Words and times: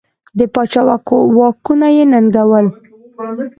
د 0.37 0.39
پاچا 0.53 0.81
واکونه 1.37 1.87
یې 1.97 2.03
ننګول. 2.11 2.65